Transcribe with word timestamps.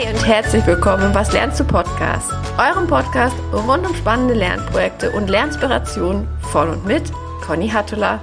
herzlich 0.00 0.66
willkommen 0.66 1.04
im 1.04 1.14
Was 1.14 1.30
lernst 1.34 1.60
du 1.60 1.64
Podcast, 1.64 2.32
eurem 2.56 2.86
Podcast 2.86 3.36
rund 3.52 3.86
um 3.86 3.94
spannende 3.94 4.32
Lernprojekte 4.32 5.10
und 5.10 5.28
Lernspirationen 5.28 6.26
von 6.50 6.70
und 6.70 6.86
mit 6.86 7.02
Conny 7.44 7.68
Hattula. 7.68 8.18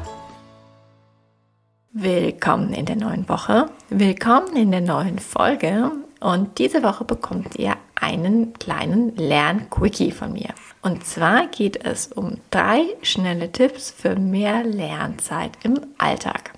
Willkommen 1.91 2.73
in 2.73 2.87
der 2.87 2.95
neuen 2.95 3.29
Woche, 3.29 3.67
willkommen 3.89 4.55
in 4.55 4.71
der 4.71 4.81
neuen 4.81 5.19
Folge 5.19 5.91
und 6.19 6.57
diese 6.57 6.81
Woche 6.81 7.05
bekommt 7.05 7.57
ihr 7.57 7.75
einen 7.93 8.53
kleinen 8.53 9.15
Lernquickie 9.15 10.11
von 10.11 10.33
mir. 10.33 10.55
Und 10.81 11.05
zwar 11.05 11.45
geht 11.45 11.85
es 11.85 12.07
um 12.07 12.39
drei 12.49 12.85
schnelle 13.03 13.51
Tipps 13.51 13.91
für 13.91 14.15
mehr 14.15 14.63
Lernzeit 14.63 15.51
im 15.61 15.79
Alltag. 15.99 16.53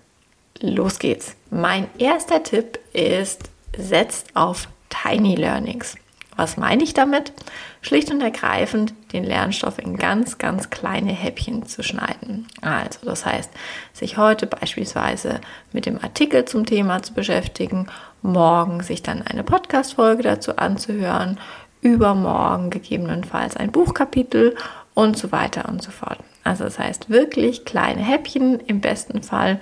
Los 0.62 0.98
geht's. 0.98 1.36
Mein 1.52 1.90
erster 1.98 2.41
Tipp 2.41 2.80
ist, 2.94 3.49
setzt 3.76 4.34
auf 4.38 4.70
Tiny 5.03 5.35
Learnings. 5.35 5.95
Was 6.35 6.55
meine 6.55 6.84
ich 6.84 6.94
damit? 6.94 7.34
Schlicht 7.81 8.12
und 8.12 8.21
ergreifend 8.21 8.94
den 9.12 9.26
Lernstoff 9.26 9.77
in 9.77 9.98
ganz, 9.98 10.38
ganz 10.38 10.70
kleine 10.70 11.12
Häppchen 11.12 11.66
zu 11.66 11.84
schneiden. 11.84 12.48
Also 12.62 12.99
das 13.04 13.26
heißt, 13.26 13.52
sich 13.91 14.17
heute 14.17 14.48
beispielsweise 14.48 15.41
mit 15.73 15.85
dem 15.85 16.02
Artikel 16.02 16.45
zum 16.45 16.66
Thema 16.66 17.02
zu 17.04 17.13
beschäftigen, 17.13 17.88
morgen 18.21 18.81
sich 18.84 19.04
dann 19.04 19.21
eine 19.21 19.43
Podcast-Folge 19.43 20.23
dazu 20.23 20.55
anzuhören, 20.55 21.40
übermorgen 21.81 22.70
gegebenenfalls 22.70 23.57
ein 23.57 23.73
Buchkapitel 23.73 24.55
und 24.93 25.18
so 25.18 25.34
weiter 25.34 25.68
und 25.68 25.84
so 25.84 25.91
fort. 25.91 26.20
Also 26.45 26.63
das 26.63 26.79
heißt 26.79 27.09
wirklich 27.09 27.66
kleine 27.66 28.02
Häppchen 28.02 28.62
im 28.62 28.79
besten 28.79 29.24
Fall 29.24 29.59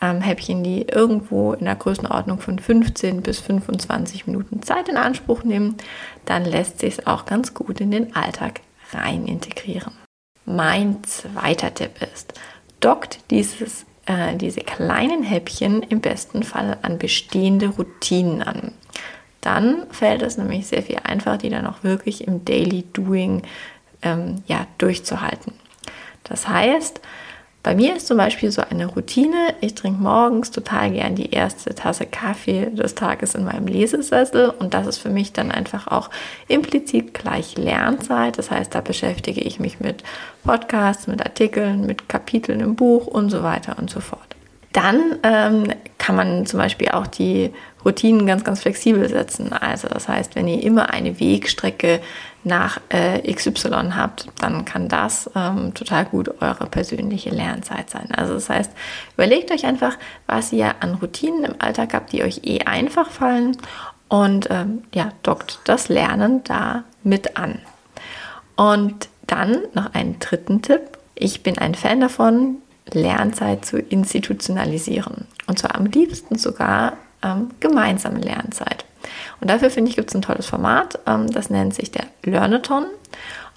ähm, 0.00 0.20
Häppchen, 0.20 0.62
die 0.62 0.82
irgendwo 0.82 1.52
in 1.52 1.64
der 1.64 1.76
Größenordnung 1.76 2.40
von 2.40 2.58
15 2.58 3.22
bis 3.22 3.40
25 3.40 4.26
Minuten 4.26 4.62
Zeit 4.62 4.88
in 4.88 4.96
Anspruch 4.96 5.44
nehmen, 5.44 5.76
dann 6.24 6.44
lässt 6.44 6.80
sich 6.80 6.98
es 6.98 7.06
auch 7.06 7.26
ganz 7.26 7.54
gut 7.54 7.80
in 7.80 7.90
den 7.90 8.14
Alltag 8.16 8.60
rein 8.92 9.26
integrieren. 9.26 9.92
Mein 10.46 11.04
zweiter 11.04 11.72
Tipp 11.74 12.02
ist, 12.12 12.34
dockt 12.80 13.20
dieses, 13.30 13.84
äh, 14.06 14.36
diese 14.36 14.60
kleinen 14.60 15.22
Häppchen 15.22 15.82
im 15.82 16.00
besten 16.00 16.42
Fall 16.42 16.78
an 16.82 16.98
bestehende 16.98 17.68
Routinen 17.68 18.42
an. 18.42 18.72
Dann 19.40 19.86
fällt 19.90 20.22
es 20.22 20.36
nämlich 20.36 20.66
sehr 20.66 20.82
viel 20.82 20.98
einfacher, 21.02 21.38
die 21.38 21.50
dann 21.50 21.66
auch 21.66 21.82
wirklich 21.82 22.26
im 22.26 22.44
Daily 22.44 22.84
Doing 22.92 23.42
ähm, 24.02 24.42
ja, 24.46 24.66
durchzuhalten. 24.78 25.52
Das 26.24 26.48
heißt, 26.48 27.00
bei 27.62 27.74
mir 27.74 27.94
ist 27.94 28.06
zum 28.06 28.16
Beispiel 28.16 28.50
so 28.50 28.62
eine 28.62 28.86
Routine, 28.86 29.54
ich 29.60 29.74
trinke 29.74 30.02
morgens 30.02 30.50
total 30.50 30.92
gern 30.92 31.14
die 31.14 31.30
erste 31.30 31.74
Tasse 31.74 32.06
Kaffee 32.06 32.70
des 32.70 32.94
Tages 32.94 33.34
in 33.34 33.44
meinem 33.44 33.66
Lesesessel 33.66 34.48
und 34.48 34.72
das 34.72 34.86
ist 34.86 34.98
für 34.98 35.10
mich 35.10 35.34
dann 35.34 35.50
einfach 35.50 35.86
auch 35.86 36.08
implizit 36.48 37.12
gleich 37.12 37.58
Lernzeit. 37.58 38.38
Das 38.38 38.50
heißt, 38.50 38.74
da 38.74 38.80
beschäftige 38.80 39.42
ich 39.42 39.60
mich 39.60 39.78
mit 39.78 40.02
Podcasts, 40.42 41.06
mit 41.06 41.20
Artikeln, 41.20 41.84
mit 41.84 42.08
Kapiteln 42.08 42.60
im 42.60 42.76
Buch 42.76 43.06
und 43.06 43.28
so 43.28 43.42
weiter 43.42 43.76
und 43.78 43.90
so 43.90 44.00
fort. 44.00 44.20
Dann 44.72 45.18
ähm, 45.22 45.64
kann 45.98 46.16
man 46.16 46.46
zum 46.46 46.60
Beispiel 46.60 46.88
auch 46.90 47.08
die 47.08 47.50
Routinen 47.84 48.26
ganz, 48.26 48.44
ganz 48.44 48.60
flexibel 48.60 49.08
setzen. 49.08 49.52
Also 49.52 49.88
das 49.88 50.08
heißt, 50.08 50.34
wenn 50.34 50.48
ihr 50.48 50.62
immer 50.62 50.90
eine 50.90 51.18
Wegstrecke 51.18 52.00
nach 52.44 52.80
äh, 52.88 53.32
XY 53.32 53.92
habt, 53.94 54.28
dann 54.38 54.64
kann 54.64 54.88
das 54.88 55.30
ähm, 55.34 55.74
total 55.74 56.06
gut 56.06 56.30
eure 56.40 56.66
persönliche 56.66 57.30
Lernzeit 57.30 57.90
sein. 57.90 58.08
Also 58.14 58.34
das 58.34 58.48
heißt, 58.48 58.72
überlegt 59.14 59.50
euch 59.50 59.66
einfach, 59.66 59.96
was 60.26 60.52
ihr 60.52 60.74
an 60.80 60.94
Routinen 60.94 61.44
im 61.44 61.54
Alltag 61.58 61.94
habt, 61.94 62.12
die 62.12 62.22
euch 62.22 62.42
eh 62.44 62.60
einfach 62.62 63.10
fallen 63.10 63.56
und 64.08 64.48
ähm, 64.50 64.82
ja, 64.94 65.12
dockt 65.22 65.60
das 65.64 65.88
Lernen 65.88 66.42
da 66.44 66.84
mit 67.02 67.36
an. 67.36 67.60
Und 68.56 69.08
dann 69.26 69.62
noch 69.74 69.94
einen 69.94 70.18
dritten 70.18 70.62
Tipp. 70.62 70.80
Ich 71.14 71.42
bin 71.42 71.56
ein 71.58 71.74
Fan 71.74 72.00
davon, 72.00 72.56
Lernzeit 72.92 73.64
zu 73.64 73.78
institutionalisieren. 73.78 75.26
Und 75.46 75.58
zwar 75.58 75.76
am 75.76 75.86
liebsten 75.86 76.36
sogar 76.36 76.94
ähm, 77.22 77.50
gemeinsame 77.60 78.20
Lernzeit. 78.20 78.84
Und 79.40 79.50
dafür 79.50 79.70
finde 79.70 79.90
ich, 79.90 79.96
gibt 79.96 80.10
es 80.10 80.14
ein 80.14 80.22
tolles 80.22 80.46
Format, 80.46 80.98
ähm, 81.06 81.30
das 81.30 81.50
nennt 81.50 81.74
sich 81.74 81.90
der 81.90 82.04
Learnathon. 82.24 82.86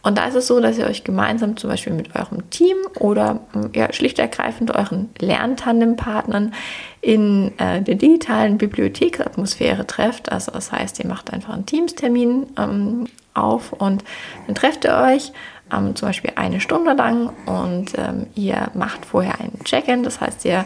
Und 0.06 0.18
da 0.18 0.26
ist 0.26 0.36
es 0.36 0.48
so, 0.48 0.60
dass 0.60 0.78
ihr 0.78 0.86
euch 0.86 1.06
gemeinsam 1.06 1.56
zum 1.56 1.70
Beispiel 1.70 1.94
mit 1.94 2.14
eurem 2.14 2.50
Team 2.50 2.76
oder 3.00 3.40
ähm, 3.56 3.70
ja, 3.74 3.92
schlicht 3.94 4.20
ergreifend 4.20 4.76
euren 4.76 5.10
Lerntandempartnern 5.20 6.54
in 7.00 7.58
äh, 7.58 7.82
der 7.82 7.96
digitalen 7.96 8.58
Bibliotheksatmosphäre 8.58 9.88
trefft. 9.88 10.30
Also 10.30 10.52
das 10.52 10.74
heißt, 10.74 11.00
ihr 11.00 11.08
macht 11.08 11.32
einfach 11.32 11.54
einen 11.54 11.66
Teamstermin 11.66 12.48
ähm, 12.58 13.06
auf 13.34 13.72
und 13.72 14.04
dann 14.46 14.56
trefft 14.56 14.84
ihr 14.84 14.96
euch 14.96 15.32
ähm, 15.74 15.96
zum 15.96 16.10
Beispiel 16.10 16.34
eine 16.36 16.60
Stunde 16.60 16.92
lang 16.94 17.32
und 17.46 17.94
ähm, 17.98 18.28
ihr 18.36 18.72
macht 18.74 19.06
vorher 19.06 19.40
einen 19.40 19.64
Check-in. 19.64 20.04
Das 20.04 20.20
heißt, 20.20 20.44
ihr 20.44 20.66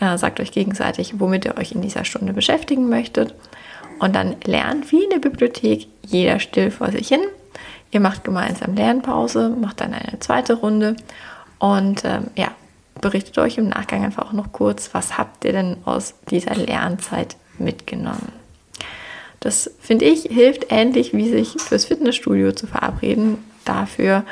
äh, 0.00 0.18
sagt 0.18 0.40
euch 0.40 0.52
gegenseitig, 0.52 1.14
womit 1.18 1.44
ihr 1.44 1.56
euch 1.56 1.72
in 1.72 1.82
dieser 1.82 2.04
Stunde 2.04 2.32
beschäftigen 2.32 2.88
möchtet. 2.88 3.34
Und 3.98 4.14
dann 4.14 4.36
lernt 4.44 4.90
wie 4.90 5.04
in 5.04 5.10
der 5.10 5.18
Bibliothek 5.18 5.86
jeder 6.02 6.40
still 6.40 6.70
vor 6.70 6.90
sich 6.90 7.08
hin. 7.08 7.20
Ihr 7.92 8.00
macht 8.00 8.24
gemeinsam 8.24 8.74
Lernpause, 8.74 9.50
macht 9.50 9.80
dann 9.80 9.94
eine 9.94 10.18
zweite 10.18 10.54
Runde 10.54 10.96
und 11.60 12.04
ähm, 12.04 12.26
ja, 12.34 12.48
berichtet 13.00 13.38
euch 13.38 13.56
im 13.56 13.68
Nachgang 13.68 14.04
einfach 14.04 14.26
auch 14.26 14.32
noch 14.32 14.52
kurz, 14.52 14.90
was 14.92 15.16
habt 15.16 15.44
ihr 15.44 15.52
denn 15.52 15.76
aus 15.84 16.14
dieser 16.28 16.56
Lernzeit 16.56 17.36
mitgenommen. 17.58 18.32
Das 19.40 19.70
finde 19.80 20.06
ich 20.06 20.22
hilft 20.22 20.66
ähnlich 20.70 21.12
wie 21.12 21.28
sich 21.28 21.56
fürs 21.60 21.84
Fitnessstudio 21.84 22.52
zu 22.52 22.66
verabreden, 22.66 23.38
dafür 23.64 24.24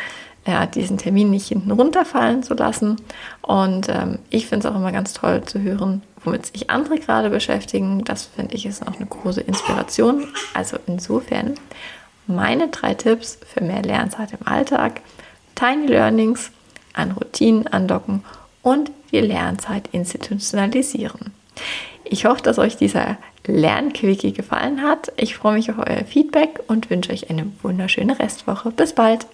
ja, 0.46 0.66
diesen 0.66 0.98
Termin 0.98 1.30
nicht 1.30 1.48
hinten 1.48 1.70
runterfallen 1.70 2.42
zu 2.42 2.54
lassen. 2.54 2.96
Und 3.42 3.88
ähm, 3.88 4.18
ich 4.30 4.46
finde 4.46 4.66
es 4.66 4.72
auch 4.72 4.76
immer 4.76 4.92
ganz 4.92 5.12
toll 5.12 5.42
zu 5.44 5.60
hören, 5.60 6.02
womit 6.24 6.46
sich 6.46 6.70
andere 6.70 6.98
gerade 6.98 7.30
beschäftigen. 7.30 8.04
Das 8.04 8.24
finde 8.24 8.54
ich 8.54 8.66
ist 8.66 8.86
auch 8.86 8.96
eine 8.96 9.06
große 9.06 9.40
Inspiration. 9.40 10.26
Also 10.54 10.78
insofern 10.86 11.54
meine 12.26 12.68
drei 12.68 12.94
Tipps 12.94 13.38
für 13.46 13.62
mehr 13.62 13.82
Lernzeit 13.82 14.32
im 14.32 14.46
Alltag. 14.46 15.00
Tiny 15.54 15.86
Learnings, 15.86 16.50
an 16.94 17.12
Routinen 17.12 17.66
andocken 17.68 18.24
und 18.62 18.90
die 19.12 19.20
Lernzeit 19.20 19.88
institutionalisieren. 19.92 21.32
Ich 22.04 22.24
hoffe, 22.24 22.42
dass 22.42 22.58
euch 22.58 22.76
dieser 22.76 23.16
Lernquickie 23.46 24.32
gefallen 24.32 24.82
hat. 24.82 25.12
Ich 25.16 25.36
freue 25.36 25.54
mich 25.54 25.70
auf 25.70 25.78
euer 25.78 26.04
Feedback 26.04 26.60
und 26.66 26.90
wünsche 26.90 27.12
euch 27.12 27.30
eine 27.30 27.46
wunderschöne 27.62 28.18
Restwoche. 28.18 28.70
Bis 28.70 28.92
bald! 28.92 29.26